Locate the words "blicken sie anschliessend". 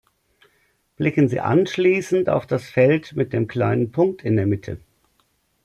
0.95-2.27